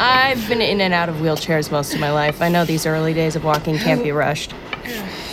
[0.00, 2.40] I've been in and out of wheelchairs most of my life.
[2.40, 4.54] I know these early days of walking can't be rushed.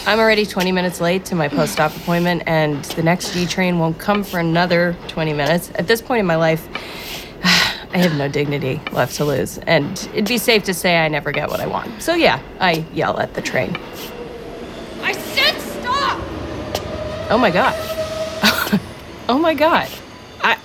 [0.08, 3.78] I'm already 20 minutes late to my post op appointment, and the next G train
[3.78, 5.72] won't come for another 20 minutes.
[5.76, 6.68] At this point in my life,
[7.44, 11.32] I have no dignity left to lose, and it'd be safe to say I never
[11.32, 12.02] get what I want.
[12.02, 13.78] So, yeah, I yell at the train.
[15.02, 16.20] I said stop!
[17.30, 17.76] Oh my god.
[19.30, 19.90] oh my god.
[20.42, 20.58] I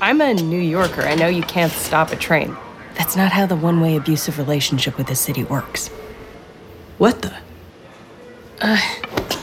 [0.00, 1.02] I'm a New Yorker.
[1.02, 2.56] I know you can't stop a train.
[2.94, 5.88] That's not how the one-way abusive relationship with the city works.
[6.98, 7.34] What the?
[8.60, 8.80] Uh,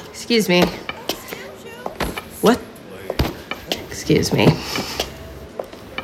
[0.09, 0.63] excuse me.
[2.41, 2.59] What?
[3.89, 4.47] Excuse me.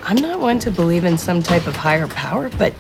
[0.03, 2.74] I'm not one to believe in some type of higher power, but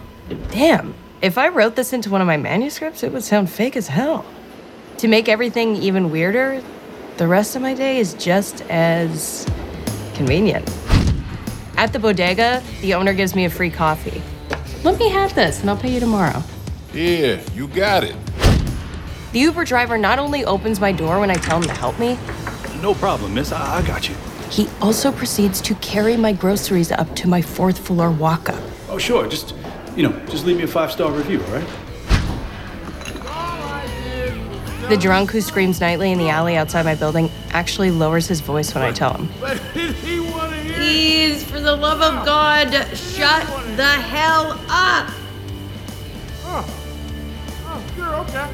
[0.51, 3.87] damn, if I wrote this into one of my manuscripts, it would sound fake as
[3.87, 4.25] hell.
[4.99, 6.63] To make everything even weirder,
[7.17, 9.45] the rest of my day is just as
[10.13, 10.69] convenient.
[11.77, 14.21] At the bodega, the owner gives me a free coffee.
[14.87, 16.41] Let me have this and I'll pay you tomorrow.
[16.93, 18.15] Yeah, you got it.
[19.33, 22.17] The Uber driver not only opens my door when I tell him to help me,
[22.81, 23.51] No problem, miss.
[23.51, 24.15] I, I got you.
[24.49, 28.63] he also proceeds to carry my groceries up to my fourth floor walk up.
[28.87, 29.27] Oh, sure.
[29.27, 29.53] Just,
[29.97, 31.67] you know, just leave me a five star review, all right?
[34.87, 38.73] The drunk who screams nightly in the alley outside my building actually lowers his voice
[38.73, 39.27] when I tell him.
[40.75, 45.07] Please, for the love of God, shut the hell up!
[46.49, 46.65] Oh,
[47.95, 48.49] sure,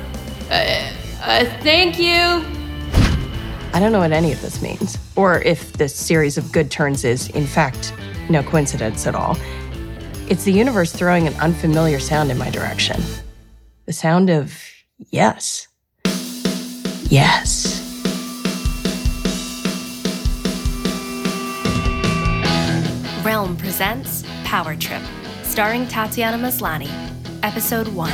[0.52, 2.46] Uh, thank you.
[3.74, 7.06] I don't know what any of this means, or if this series of good turns
[7.06, 7.94] is, in fact,
[8.30, 9.38] no coincidence at all.
[10.30, 13.02] It's the universe throwing an unfamiliar sound in my direction.
[13.86, 14.62] The sound of
[15.10, 15.70] yes.
[17.10, 17.80] Yes.
[23.24, 24.23] Realm presents
[24.54, 25.02] Power Trip,
[25.42, 26.88] starring Tatiana Maslany.
[27.42, 28.10] Episode 1.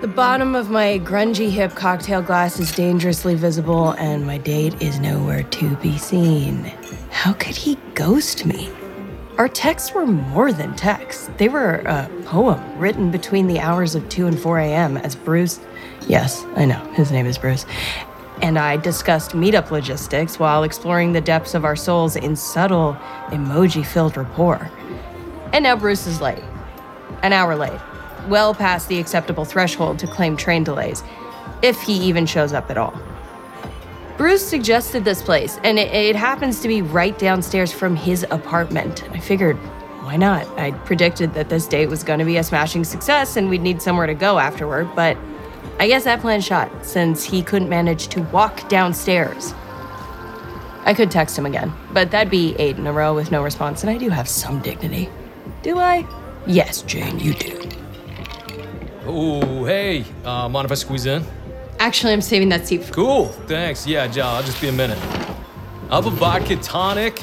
[0.00, 4.98] The bottom of my grungy hip cocktail glass is dangerously visible, and my date is
[4.98, 6.72] nowhere to be seen.
[7.10, 8.70] How could he ghost me?
[9.38, 11.28] Our texts were more than texts.
[11.36, 14.96] They were a poem written between the hours of 2 and 4 a.m.
[14.96, 15.60] as Bruce,
[16.08, 17.66] yes, I know, his name is Bruce,
[18.40, 22.94] and I discussed meetup logistics while exploring the depths of our souls in subtle,
[23.26, 24.70] emoji filled rapport.
[25.52, 26.42] And now Bruce is late.
[27.22, 27.78] An hour late.
[28.28, 31.02] Well past the acceptable threshold to claim train delays,
[31.60, 32.98] if he even shows up at all.
[34.16, 39.04] Bruce suggested this place, and it, it happens to be right downstairs from his apartment.
[39.10, 39.56] I figured,
[40.04, 40.46] why not?
[40.58, 43.82] I'd predicted that this date was going to be a smashing success and we'd need
[43.82, 45.18] somewhere to go afterward, but
[45.78, 49.52] I guess that plan shot since he couldn't manage to walk downstairs.
[50.84, 53.82] I could text him again, but that'd be eight in a row with no response,
[53.82, 55.10] and I do have some dignity.
[55.62, 56.06] Do I?
[56.46, 57.68] Yes, Jane, you do.
[59.04, 60.04] Oh, hey.
[60.24, 61.24] Uh, mind if I squeeze in?
[61.78, 62.92] Actually, I'm saving that seat for.
[62.92, 63.26] Cool.
[63.46, 63.86] Thanks.
[63.86, 64.98] Yeah, John, I'll just be a minute.
[65.90, 67.22] I'll have a vodka tonic.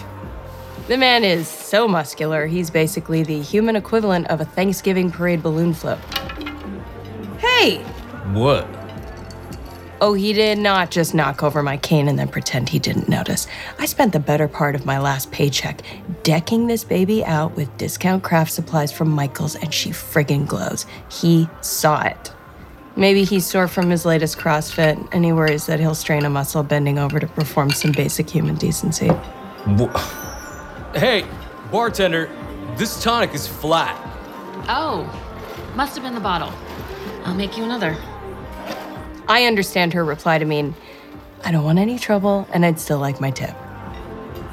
[0.88, 5.73] The man is so muscular, he's basically the human equivalent of a Thanksgiving parade balloon
[5.73, 6.00] float.
[7.39, 7.77] Hey!
[8.33, 8.67] What?
[10.01, 13.47] Oh, he did not just knock over my cane and then pretend he didn't notice.
[13.79, 15.81] I spent the better part of my last paycheck
[16.23, 20.85] decking this baby out with discount craft supplies from Michaels, and she friggin' glows.
[21.09, 22.33] He saw it.
[22.95, 26.62] Maybe he's sore from his latest CrossFit, and he worries that he'll strain a muscle
[26.62, 29.10] bending over to perform some basic human decency.
[30.94, 31.25] Hey,
[31.72, 32.30] bartender,
[32.78, 33.98] this tonic is flat.
[34.69, 35.10] Oh,
[35.75, 36.54] must have been the bottle.
[37.25, 37.98] I'll make you another.
[39.28, 40.75] I understand her reply to mean,
[41.44, 43.56] I don't want any trouble, and I'd still like my tip.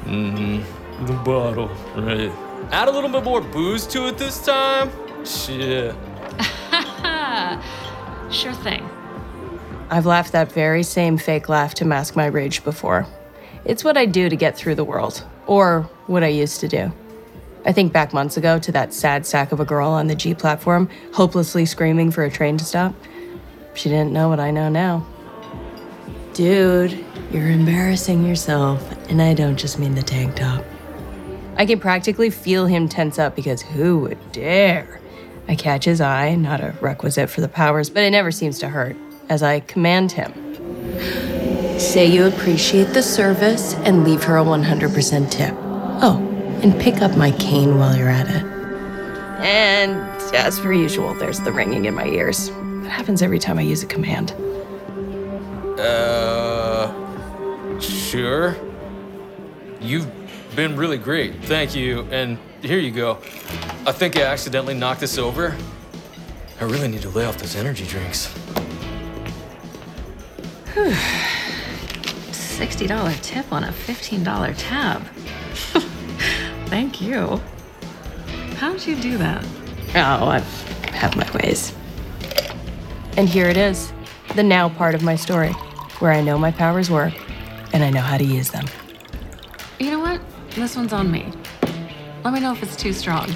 [0.05, 0.63] Mhm.
[1.05, 2.31] The bottle, right.
[2.71, 4.89] Add a little bit more booze to it this time.
[5.25, 5.93] Shit.
[8.31, 8.89] Sure thing.
[9.89, 13.05] I've laughed that very same fake laugh to mask my rage before.
[13.65, 16.93] It's what I do to get through the world, or what I used to do.
[17.65, 20.33] I think back months ago to that sad sack of a girl on the G
[20.33, 22.95] platform, hopelessly screaming for a train to stop.
[23.73, 25.05] She didn't know what I know now.
[26.33, 30.63] Dude, you're embarrassing yourself, and I don't just mean the tank top.
[31.57, 35.00] I can practically feel him tense up because who would dare?
[35.47, 38.69] I catch his eye, not a requisite for the powers, but it never seems to
[38.69, 38.95] hurt,
[39.29, 40.33] as I command him.
[41.79, 45.53] Say you appreciate the service and leave her a 100% tip.
[46.03, 46.17] Oh,
[46.61, 48.43] and pick up my cane while you're at it.
[49.43, 49.99] And
[50.35, 52.49] as per usual, there's the ringing in my ears.
[52.49, 54.31] It happens every time I use a command.
[55.79, 56.91] Uh,
[57.79, 58.55] sure.
[59.81, 60.20] You've
[60.55, 61.35] been really great.
[61.45, 62.01] Thank you.
[62.11, 63.19] And here you go.
[63.85, 65.55] I think I accidentally knocked this over.
[66.59, 68.33] I really need to lay off those energy drinks.
[70.71, 75.01] $60 tip on a $15 tab.
[76.67, 77.41] Thank you.
[78.57, 79.43] How'd you do that?
[79.95, 80.39] Oh, I
[80.91, 81.73] have my ways.
[83.17, 83.91] And here it is
[84.35, 85.51] the now part of my story,
[85.99, 87.13] where I know my powers work
[87.73, 88.65] and I know how to use them.
[89.79, 90.21] You know what?
[90.53, 91.31] This one's on me.
[92.25, 93.33] Let me know if it's too strong.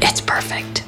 [0.00, 0.84] It's perfect.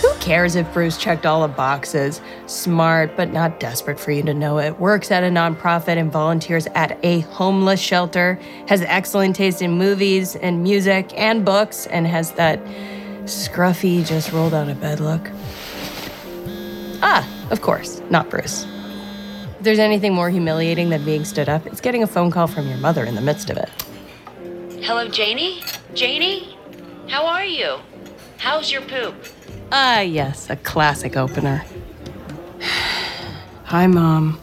[0.00, 2.20] Who cares if Bruce checked all the boxes?
[2.46, 4.78] Smart, but not desperate for you to know it.
[4.78, 8.38] Works at a nonprofit and volunteers at a homeless shelter.
[8.68, 12.64] Has excellent taste in movies and music and books, and has that
[13.24, 15.28] scruffy, just rolled out of bed look.
[17.50, 18.64] Of course, not Bruce.
[19.58, 22.68] If there's anything more humiliating than being stood up, it's getting a phone call from
[22.68, 23.68] your mother in the midst of it.
[24.82, 25.62] Hello, Janie?
[25.94, 26.56] Janie?
[27.08, 27.78] How are you?
[28.38, 29.14] How's your poop?
[29.72, 31.64] Ah, yes, a classic opener.
[33.64, 34.40] Hi, Mom.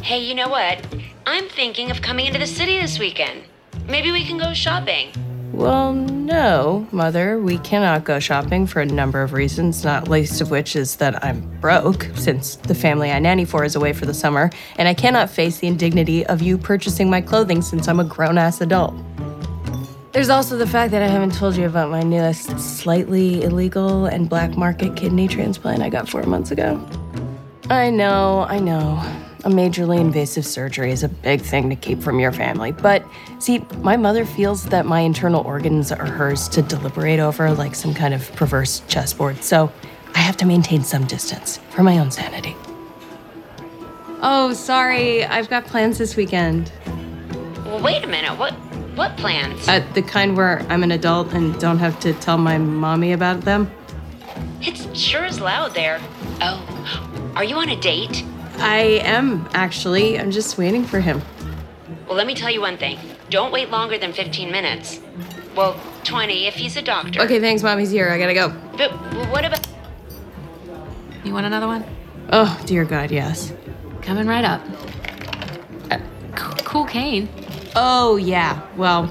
[0.00, 0.86] Hey, you know what?
[1.26, 3.42] I'm thinking of coming into the city this weekend.
[3.86, 5.10] Maybe we can go shopping.
[5.52, 10.50] Well, no, Mother, we cannot go shopping for a number of reasons, not least of
[10.50, 14.14] which is that I'm broke, since the family I nanny for is away for the
[14.14, 18.04] summer, and I cannot face the indignity of you purchasing my clothing since I'm a
[18.04, 18.94] grown ass adult.
[20.12, 24.28] There's also the fact that I haven't told you about my newest slightly illegal and
[24.28, 26.84] black market kidney transplant I got four months ago.
[27.70, 29.02] I know, I know.
[29.48, 32.70] A majorly invasive surgery is a big thing to keep from your family.
[32.70, 33.02] But
[33.38, 37.94] see, my mother feels that my internal organs are hers to deliberate over like some
[37.94, 39.42] kind of perverse chessboard.
[39.42, 39.72] So
[40.14, 42.54] I have to maintain some distance for my own sanity.
[44.20, 45.24] Oh, sorry.
[45.24, 46.70] I've got plans this weekend.
[47.64, 48.38] Well, wait a minute.
[48.38, 48.52] What
[48.96, 49.66] what plans?
[49.66, 53.40] Uh, the kind where I'm an adult and don't have to tell my mommy about
[53.40, 53.70] them.
[54.60, 56.02] It's sure as loud there.
[56.42, 58.26] Oh, are you on a date?
[58.58, 60.18] I am, actually.
[60.18, 61.22] I'm just waiting for him.
[62.06, 62.98] Well, let me tell you one thing.
[63.30, 65.00] Don't wait longer than 15 minutes.
[65.54, 67.20] Well, 20 if he's a doctor.
[67.22, 68.08] Okay, thanks, Mommy's here.
[68.10, 68.48] I gotta go.
[68.76, 68.90] But
[69.30, 69.66] what about.
[71.24, 71.84] You want another one?
[72.30, 73.52] Oh, dear God, yes.
[74.02, 74.62] Coming right up.
[75.90, 77.28] Uh, c- cool cane.
[77.76, 78.60] Oh, yeah.
[78.76, 79.10] Well,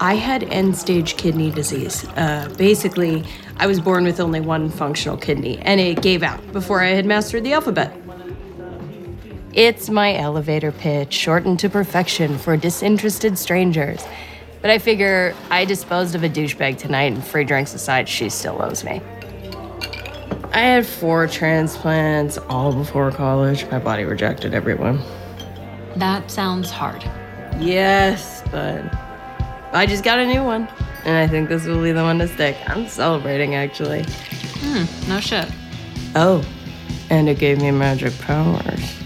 [0.00, 2.04] I had end stage kidney disease.
[2.16, 3.24] Uh, basically,
[3.56, 7.06] I was born with only one functional kidney, and it gave out before I had
[7.06, 7.94] mastered the alphabet.
[9.54, 14.02] It's my elevator pitch, shortened to perfection for disinterested strangers.
[14.62, 18.62] But I figure I disposed of a douchebag tonight, and free drinks aside, she still
[18.62, 19.02] owes me.
[20.54, 23.70] I had four transplants, all before college.
[23.70, 25.00] My body rejected everyone.
[25.96, 27.02] That sounds hard.
[27.58, 28.82] Yes, but
[29.74, 30.66] I just got a new one.
[31.04, 32.56] And I think this will be the one to stick.
[32.68, 34.04] I'm celebrating, actually.
[34.60, 35.48] Hmm, no shit.
[36.14, 36.42] Oh,
[37.10, 39.01] and it gave me magic powers.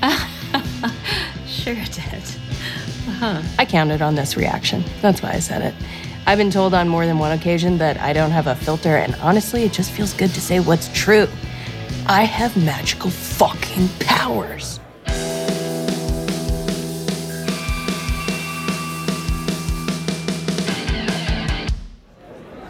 [3.58, 4.84] I counted on this reaction.
[5.02, 5.74] That's why I said it.
[6.26, 9.16] I've been told on more than one occasion that I don't have a filter, and
[9.16, 11.26] honestly, it just feels good to say what's true.
[12.06, 14.78] I have magical fucking powers.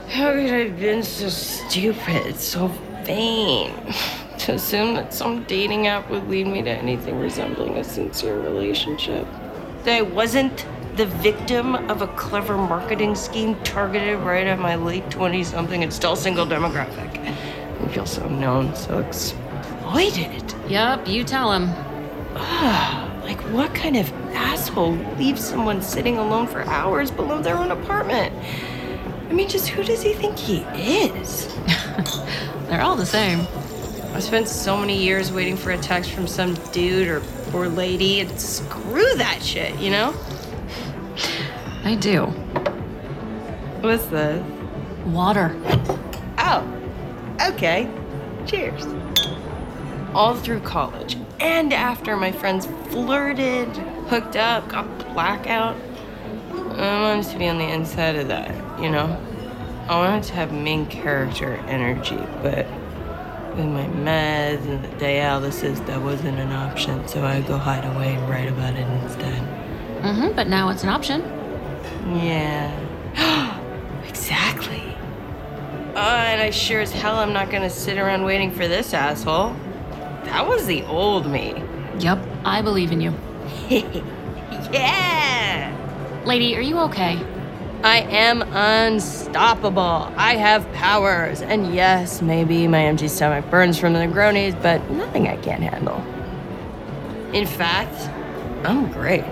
[0.08, 2.68] How could I have been so stupid, so
[3.04, 3.74] vain?
[4.38, 9.26] To assume that some dating app would lead me to anything resembling a sincere relationship.
[9.86, 10.66] That I wasn't
[10.96, 15.92] the victim of a clever marketing scheme targeted right at my late 20 something and
[15.92, 17.20] still single demographic.
[17.24, 20.52] I feel so known, so exploited.
[20.68, 21.70] Yup, you tell him.
[23.26, 28.32] Like, what kind of asshole leaves someone sitting alone for hours below their own apartment?
[29.28, 31.46] I mean, just who does he think he is?
[32.68, 33.46] They're all the same.
[34.14, 37.20] I spent so many years waiting for a text from some dude or
[37.64, 40.14] lady, and screw that shit, you know?
[41.84, 42.26] I do.
[43.80, 44.44] What's this?
[45.06, 45.56] Water.
[46.38, 46.64] Oh,
[47.48, 47.88] okay.
[48.46, 48.86] Cheers.
[50.14, 53.68] All through college and after my friends flirted,
[54.08, 55.76] hooked up, got blackout,
[56.52, 59.18] um, I wanted to be on the inside of that, you know?
[59.88, 62.66] I wanted to have main character energy, but
[63.56, 68.14] with my meds and the dialysis, that wasn't an option, so I go hide away
[68.14, 69.42] and write about it instead.
[70.02, 71.22] Mm-hmm, but now it's an option.
[72.16, 72.70] Yeah.
[74.08, 74.82] exactly.
[75.94, 79.54] Uh, and I sure as hell I'm not gonna sit around waiting for this asshole.
[80.24, 81.62] That was the old me.
[81.98, 83.14] Yup, I believe in you.
[84.72, 86.22] Yeah!
[86.24, 87.18] Lady, are you okay?
[87.86, 90.12] I am unstoppable.
[90.16, 91.40] I have powers.
[91.40, 96.04] And yes, maybe my empty stomach burns from the Negronis, but nothing I can't handle.
[97.32, 97.94] In fact,
[98.66, 99.22] I'm great.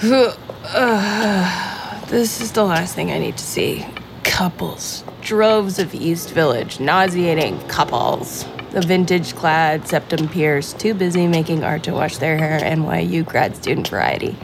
[2.10, 3.86] this is the last thing I need to see.
[4.24, 5.04] Couples.
[5.22, 6.80] Droves of East Village.
[6.80, 8.44] Nauseating couples.
[8.72, 13.56] The vintage clad, septum pierced, too busy making art to wash their hair, NYU grad
[13.56, 14.36] student variety.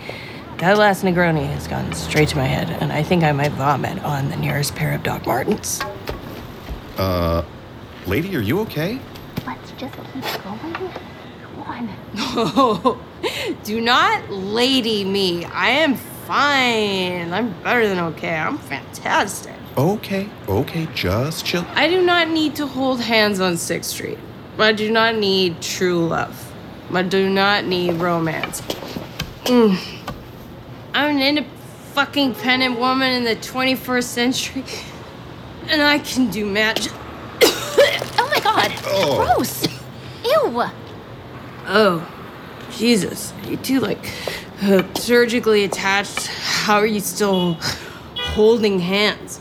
[0.59, 4.02] That last Negroni has gone straight to my head, and I think I might vomit
[4.02, 5.80] on the nearest pair of Doc Martens.
[6.97, 7.45] Uh,
[8.06, 8.99] lady, are you okay?
[9.47, 10.73] Let's just keep going.
[10.73, 11.97] Come on.
[12.16, 13.00] Oh,
[13.64, 15.45] do not lady me.
[15.45, 17.33] I am fine.
[17.33, 18.35] I'm better than okay.
[18.35, 19.54] I'm fantastic.
[19.76, 21.66] Okay, okay, just chill.
[21.75, 24.18] I do not need to hold hands on Sixth Street.
[24.59, 26.54] I do not need true love.
[26.92, 28.62] I do not need romance.
[29.45, 29.78] Mm.
[30.95, 31.56] I'm an independent
[31.97, 34.62] fucking pendant woman in the 21st century,
[35.68, 36.92] and I can do magic.
[38.18, 38.73] Oh my god.
[38.85, 39.35] Oh.
[39.35, 39.66] Gross.
[40.25, 40.62] Ew.
[41.66, 42.06] Oh,
[42.71, 43.33] Jesus.
[43.47, 44.12] You two, like,
[44.62, 46.26] uh, surgically attached.
[46.26, 47.54] How are you still
[48.16, 49.40] holding hands?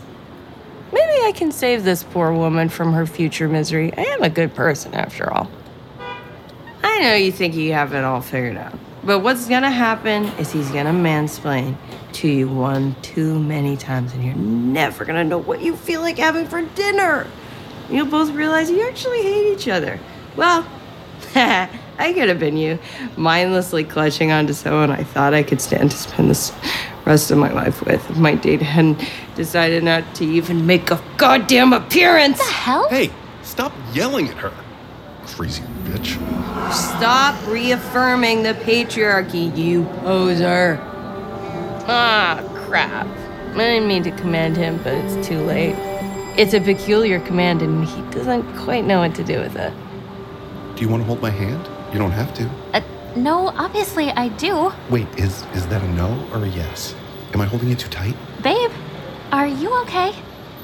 [1.25, 3.91] I can save this poor woman from her future misery.
[3.97, 5.49] I am a good person, after all.
[6.83, 8.77] I know you think you have it all figured out.
[9.03, 11.77] But what's gonna happen is he's gonna mansplain
[12.13, 16.19] to you one too many times, and you're never gonna know what you feel like
[16.19, 17.25] having for dinner.
[17.89, 19.99] You'll both realize you actually hate each other.
[20.35, 20.63] Well,
[21.35, 22.77] I could have been you,
[23.17, 26.35] mindlessly clutching onto someone I thought I could stand to spend the
[27.05, 29.03] rest of my life with my date hadn't
[29.35, 32.39] decided not to even make a goddamn appearance.
[32.39, 32.89] What The hell?
[32.89, 33.11] Hey,
[33.43, 34.53] stop yelling at her.
[35.25, 36.13] Crazy bitch.
[36.71, 40.79] Stop reaffirming the patriarchy, you poser.
[41.87, 43.07] Ah, crap.
[43.53, 45.75] I didn't mean to command him, but it's too late.
[46.37, 49.71] It's a peculiar command, and he doesn't quite know what to do with it.
[50.75, 51.65] Do you want to hold my hand?
[51.93, 52.49] You don't have to.
[52.73, 52.81] Uh,
[53.15, 54.71] no, obviously I do.
[54.89, 56.95] Wait, is is that a no or a yes?
[57.33, 58.15] Am I holding it too tight?
[58.43, 58.71] Babe,
[59.31, 60.13] are you okay?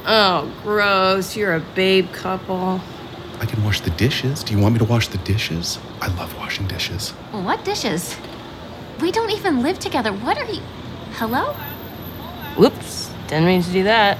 [0.05, 1.36] Oh, gross.
[1.36, 2.81] You're a babe couple.
[3.39, 4.43] I can wash the dishes.
[4.43, 5.79] Do you want me to wash the dishes?
[6.00, 7.10] I love washing dishes.
[7.31, 8.15] What dishes?
[9.01, 10.13] We don't even live together.
[10.13, 10.62] What are you.
[11.13, 11.53] Hello?
[12.55, 13.12] Whoops.
[13.27, 14.17] Didn't mean to do that.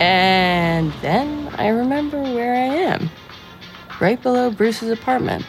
[0.00, 3.10] And then I remember where I am
[4.00, 5.44] right below Bruce's apartment.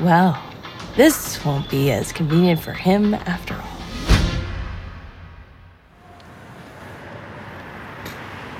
[0.00, 0.42] Well,
[0.96, 3.80] this won't be as convenient for him after all.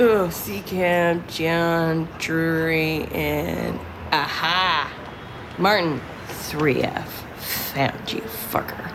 [0.03, 3.79] Oh, Seacamp, John, Drury, and
[4.13, 4.91] aha!
[5.59, 7.07] Martin, 3F.
[7.75, 8.90] Found you, fucker.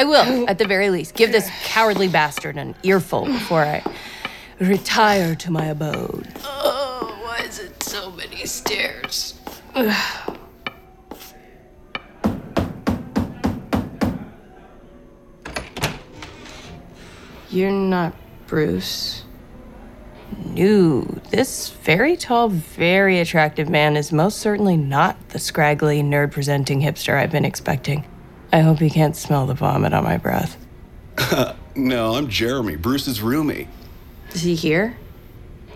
[0.00, 3.84] I will, at the very least, give this cowardly bastard an earful before I
[4.58, 6.26] retire to my abode.
[6.42, 9.38] Oh, why is it so many stairs?
[17.50, 18.14] You're not
[18.46, 19.24] Bruce.
[20.46, 26.80] No, this very tall, very attractive man is most certainly not the scraggly, nerd presenting
[26.80, 28.06] hipster I've been expecting.
[28.52, 30.56] I hope he can't smell the vomit on my breath.
[31.76, 33.68] no, I'm Jeremy, Bruce's roomie.
[34.32, 34.96] Is he here?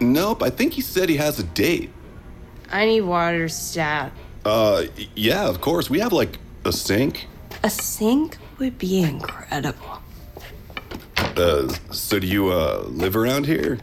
[0.00, 1.90] Nope, I think he said he has a date.
[2.70, 4.12] I need water stat.
[4.44, 5.88] Uh, yeah, of course.
[5.88, 7.26] We have like a sink.
[7.62, 10.00] A sink would be incredible.
[11.16, 13.78] Uh, so do you, uh, live around here?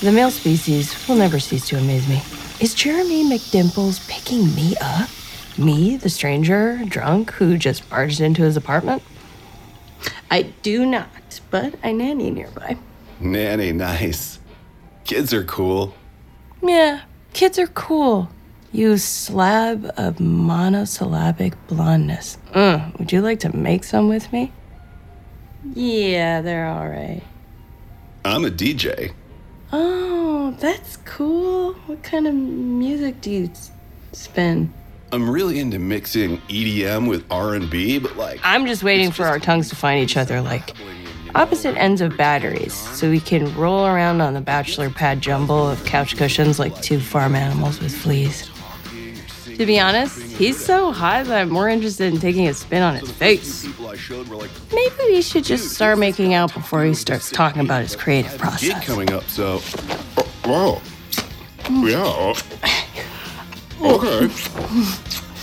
[0.00, 2.20] The male species will never cease to amaze me.
[2.62, 5.10] Is Jeremy McDimples picking me up?
[5.58, 9.02] Me, the stranger, drunk, who just barged into his apartment?
[10.30, 12.78] I do not, but I nanny nearby.
[13.18, 14.38] Nanny, nice.
[15.02, 15.92] Kids are cool.
[16.62, 17.00] Yeah,
[17.32, 18.30] kids are cool.
[18.70, 22.38] You slab of monosyllabic blondness.
[22.52, 24.52] Mm, would you like to make some with me?
[25.74, 27.24] Yeah, they're all right.
[28.24, 29.14] I'm a DJ.
[29.72, 31.72] Oh, that's cool.
[31.86, 33.50] What kind of music do you
[34.12, 34.72] spin?
[35.12, 39.68] I'm really into mixing EDM with R&B, but like I'm just waiting for our tongues
[39.70, 40.74] to find each other like
[41.34, 45.82] opposite ends of batteries so we can roll around on the bachelor pad jumble of
[45.84, 48.51] couch cushions like two farm animals with fleas.
[49.62, 52.96] To be honest, he's so hot that I'm more interested in taking a spin on
[52.96, 53.64] his face.
[54.74, 58.84] Maybe we should just start making out before he starts talking about his creative process.
[58.84, 59.60] coming up, so
[60.16, 60.82] oh, wow.
[61.66, 61.92] Mm.
[61.92, 62.34] Yeah.
[63.86, 64.26] Okay.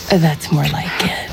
[0.18, 1.30] That's more like it.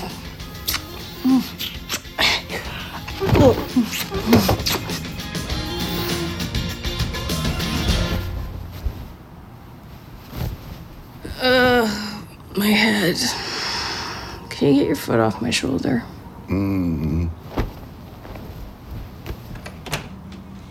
[13.06, 14.48] My.
[14.50, 16.02] Can you get your foot off my shoulder?
[16.48, 17.30] Mm.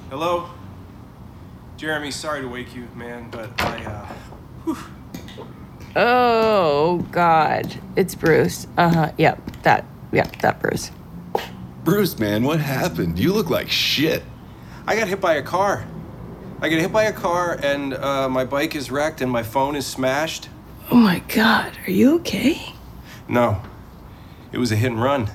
[0.10, 0.50] Hello?
[1.78, 4.76] Jeremy, sorry to wake you, man, but I, uh.
[5.95, 7.80] Oh, God.
[7.95, 8.67] It's Bruce.
[8.78, 9.12] Uh huh.
[9.17, 9.62] Yep.
[9.63, 9.86] That.
[10.12, 10.41] Yep.
[10.41, 10.91] That Bruce.
[11.86, 13.17] Bruce, man, what happened?
[13.17, 14.24] You look like shit.
[14.86, 15.86] I got hit by a car.
[16.60, 19.76] I got hit by a car, and uh, my bike is wrecked, and my phone
[19.76, 20.50] is smashed.
[20.91, 21.78] Oh, my God.
[21.88, 22.74] Are you okay?
[23.28, 23.62] No,
[24.52, 25.30] it was a hit and run.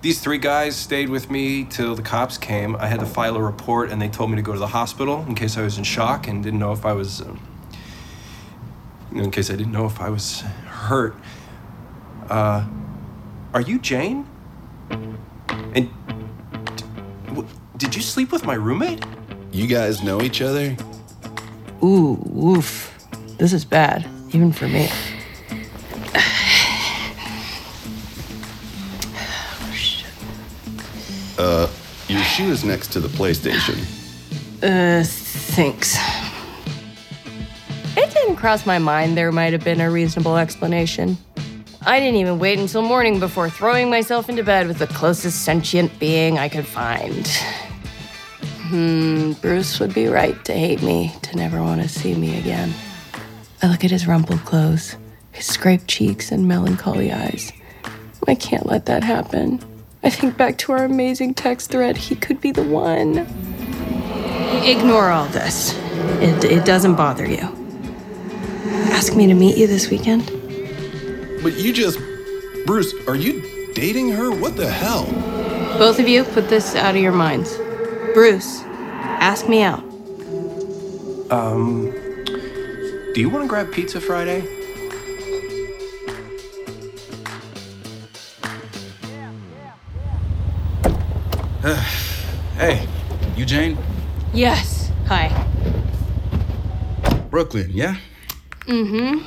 [0.00, 2.74] These three guys stayed with me till the cops came.
[2.76, 5.24] I had to file a report, and they told me to go to the hospital
[5.28, 7.20] in case I was in shock and didn't know if I was.
[7.20, 7.40] Um,
[9.14, 11.14] in case I didn't know if I was hurt.
[12.30, 12.66] Uh,
[13.52, 14.26] are you Jane?
[15.74, 15.90] And
[16.76, 16.84] d-
[17.26, 19.04] w- did you sleep with my roommate?
[19.52, 20.76] You guys know each other?
[21.82, 23.06] Ooh, woof.
[23.36, 24.88] This is bad, even for me.
[31.38, 31.68] Uh,
[32.08, 33.76] your shoe is next to the PlayStation.
[34.62, 35.96] Uh, thanks.
[37.96, 41.16] It didn't cross my mind there might have been a reasonable explanation.
[41.84, 45.98] I didn't even wait until morning before throwing myself into bed with the closest sentient
[45.98, 47.26] being I could find.
[48.68, 52.72] Hmm, Bruce would be right to hate me, to never want to see me again.
[53.62, 54.96] I look at his rumpled clothes,
[55.30, 57.52] his scraped cheeks, and melancholy eyes.
[58.26, 59.60] I can't let that happen.
[60.02, 61.96] I think back to our amazing text thread.
[61.96, 63.18] He could be the one.
[64.64, 65.74] Ignore all this.
[66.20, 67.48] It, it doesn't bother you.
[68.90, 70.26] Ask me to meet you this weekend.
[71.42, 72.00] But you just.
[72.66, 74.32] Bruce, are you dating her?
[74.32, 75.06] What the hell?
[75.78, 77.56] Both of you, put this out of your minds.
[78.12, 78.62] Bruce,
[79.20, 79.84] ask me out.
[81.30, 81.92] Um,
[83.14, 84.40] do you want to grab pizza Friday?
[92.56, 92.88] hey,
[93.36, 93.76] you Jane?
[94.32, 94.90] Yes.
[95.06, 95.28] Hi.
[97.30, 97.96] Brooklyn, yeah?
[98.62, 99.18] Mm hmm.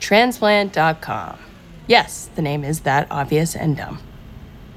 [0.00, 1.38] Transplant.com.
[1.86, 4.00] Yes, the name is that obvious and dumb.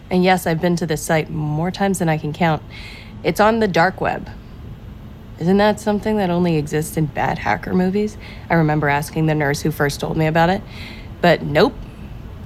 [0.10, 2.62] And yes, I've been to this site more times than I can count.
[3.24, 4.30] It's on the dark web.
[5.40, 8.18] Isn't that something that only exists in bad hacker movies?
[8.50, 10.62] I remember asking the nurse who first told me about it.
[11.22, 11.74] But nope.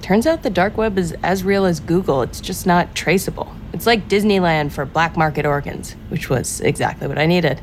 [0.01, 3.53] Turns out the dark web is as real as Google, it's just not traceable.
[3.73, 7.61] It's like Disneyland for black market organs, which was exactly what I needed.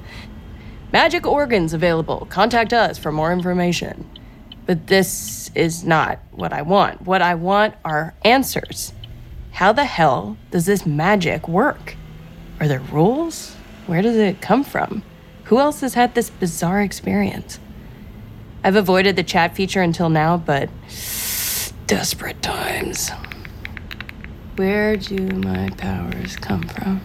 [0.93, 2.27] Magic organs available.
[2.31, 4.09] Contact us for more information.
[4.67, 7.03] But this is not what I want.
[7.03, 8.93] What I want are answers.
[9.53, 11.97] How the hell does this magic work?
[12.61, 13.55] Are there rules?
[13.87, 15.03] Where does it come from?
[15.47, 17.61] Who else has had this bizarre experience?
[18.65, 20.69] I've avoided the chat feature until now, but
[21.87, 23.11] desperate times.
[24.57, 27.01] Where do my powers come from?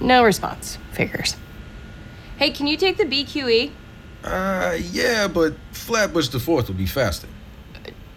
[0.00, 0.76] No response.
[0.92, 1.36] Figures.
[2.36, 3.72] Hey, can you take the BQE?
[4.22, 7.28] Uh, yeah, but Flatbush to 4th will be faster.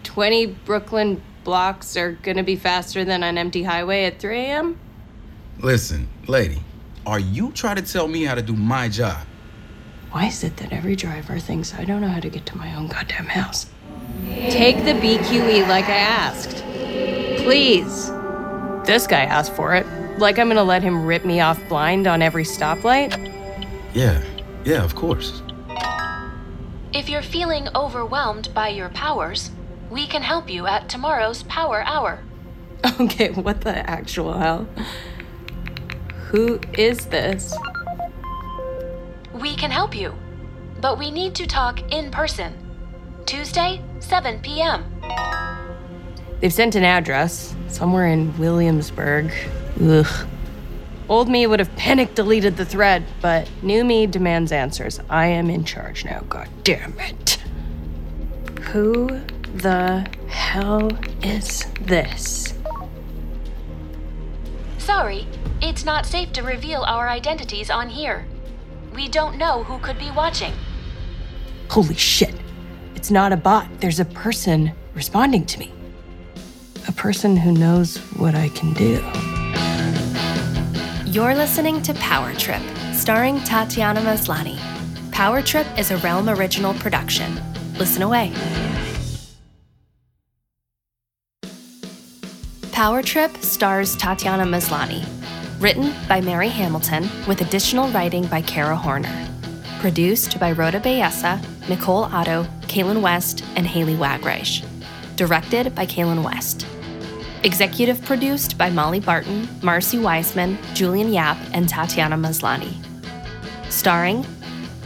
[0.02, 4.78] 20 Brooklyn blocks are gonna be faster than an empty highway at 3 a.m.?
[5.60, 6.62] Listen, lady,
[7.06, 9.26] are you trying to tell me how to do my job?
[10.10, 12.74] Why is it that every driver thinks I don't know how to get to my
[12.74, 13.66] own goddamn house?
[14.50, 16.62] Take the BQE like I asked.
[17.42, 18.10] Please.
[18.86, 19.86] This guy asked for it.
[20.18, 23.32] Like I'm gonna let him rip me off blind on every stoplight?
[23.94, 24.22] Yeah,
[24.64, 25.42] yeah, of course.
[26.92, 29.50] If you're feeling overwhelmed by your powers,
[29.90, 32.20] we can help you at tomorrow's Power Hour.
[33.00, 34.68] Okay, what the actual hell?
[36.32, 37.54] Who is this?
[39.34, 40.14] We can help you,
[40.80, 42.54] but we need to talk in person.
[43.26, 44.82] Tuesday, 7 p.m.
[46.40, 49.30] They've sent an address somewhere in Williamsburg.
[49.82, 50.26] Ugh.
[51.06, 55.00] Old me would have panic deleted the thread, but new me demands answers.
[55.10, 57.42] I am in charge now, god damn it.
[58.70, 59.20] Who
[59.54, 60.92] the hell
[61.22, 62.54] is this?
[64.78, 65.26] Sorry,
[65.62, 68.26] it's not safe to reveal our identities on here.
[68.94, 70.52] We don't know who could be watching.
[71.70, 72.34] Holy shit.
[72.96, 73.68] It's not a bot.
[73.80, 75.72] There's a person responding to me.
[76.88, 79.02] A person who knows what I can do.
[81.08, 84.58] You're listening to Power Trip, starring Tatiana Maslany.
[85.12, 87.40] Power Trip is a Realm original production.
[87.78, 88.32] Listen away.
[92.72, 95.21] Power Trip stars Tatiana Maslany.
[95.62, 99.28] Written by Mary Hamilton, with additional writing by Kara Horner.
[99.78, 104.66] Produced by Rhoda Bayessa, Nicole Otto, Kaylin West, and Haley Wagreich.
[105.14, 106.66] Directed by Kaylin West.
[107.44, 112.74] Executive produced by Molly Barton, Marcy Weisman, Julian Yap, and Tatiana Maslany.
[113.70, 114.26] Starring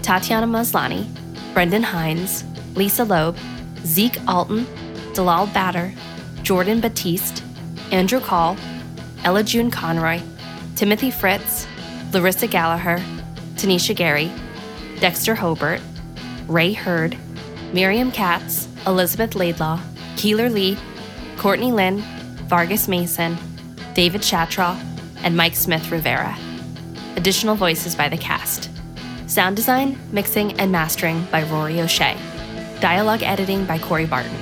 [0.02, 1.08] Tatiana Maslany,
[1.54, 3.38] Brendan Hines, Lisa Loeb,
[3.86, 4.66] Zeke Alton,
[5.14, 5.94] Dalal Batter,
[6.42, 7.42] Jordan Batiste,
[7.92, 8.58] Andrew Call,
[9.24, 10.20] Ella June Conroy,
[10.76, 11.66] Timothy Fritz,
[12.12, 13.02] Larissa Gallagher,
[13.54, 14.30] Tanisha Gary,
[15.00, 15.80] Dexter Hobart,
[16.48, 17.16] Ray Hurd,
[17.72, 19.80] Miriam Katz, Elizabeth Laidlaw,
[20.18, 20.76] Keeler Lee,
[21.38, 22.00] Courtney Lynn,
[22.46, 23.38] Vargas Mason,
[23.94, 24.78] David Shatraw,
[25.22, 26.36] and Mike Smith Rivera.
[27.16, 28.68] Additional voices by the cast.
[29.26, 32.18] Sound design, mixing, and mastering by Rory O'Shea.
[32.80, 34.36] Dialogue editing by Corey Barton.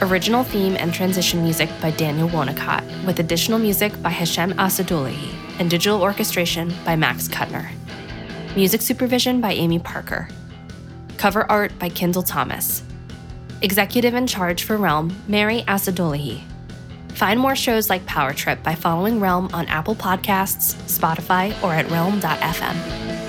[0.00, 5.70] Original theme and transition music by Daniel Wonacott, with additional music by Hashem Asadullahi, and
[5.70, 7.70] digital orchestration by Max Kuttner.
[8.56, 10.28] Music supervision by Amy Parker.
[11.16, 12.82] Cover art by Kendall Thomas.
[13.60, 16.42] Executive in charge for Realm, Mary Asadullahi.
[17.10, 21.90] Find more shows like Power Trip by following Realm on Apple Podcasts, Spotify, or at
[21.90, 23.27] realm.fm.